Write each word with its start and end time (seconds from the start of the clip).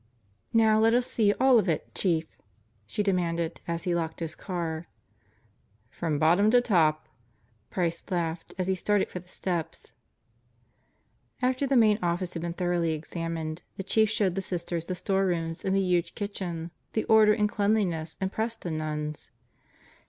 "Now 0.51 0.79
let 0.79 0.95
us 0.95 1.05
see 1.05 1.31
all 1.33 1.59
of 1.59 1.69
it, 1.69 1.93
Chief," 1.93 2.35
she 2.87 3.03
demanded 3.03 3.61
as 3.67 3.83
he 3.83 3.93
locked 3.93 4.19
his 4.19 4.33
car. 4.33 4.87
"From 5.91 6.17
bottom 6.17 6.49
to 6.49 6.59
top." 6.59 7.07
Price 7.69 8.03
laughed 8.09 8.51
as 8.57 8.65
he 8.65 8.73
started 8.73 9.11
for 9.11 9.19
the 9.19 9.27
steps. 9.27 9.93
After 11.39 11.67
the 11.67 11.77
main 11.77 11.99
office 12.01 12.33
had 12.33 12.41
been 12.41 12.53
thoroughly 12.53 12.93
examined, 12.93 13.61
the 13.77 13.83
Chief 13.83 14.09
showed 14.09 14.33
the 14.33 14.41
Sisters 14.41 14.87
the 14.87 14.95
storerooms 14.95 15.63
and 15.63 15.75
the 15.75 15.81
huge 15.83 16.15
kitchen. 16.15 16.71
The 16.93 17.03
order 17.03 17.33
and 17.33 17.47
cleanliness 17.47 18.17
impressed 18.19 18.61
the 18.61 18.71
nuns. 18.71 19.29